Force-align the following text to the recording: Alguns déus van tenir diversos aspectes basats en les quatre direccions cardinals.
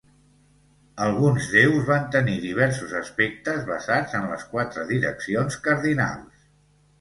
Alguns 1.07 1.49
déus 1.55 1.83
van 1.89 2.07
tenir 2.15 2.37
diversos 2.45 2.95
aspectes 3.01 3.61
basats 3.69 4.17
en 4.21 4.27
les 4.33 4.47
quatre 4.55 4.87
direccions 4.95 5.61
cardinals. 5.69 6.43